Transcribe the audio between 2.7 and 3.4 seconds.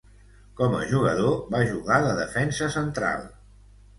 central.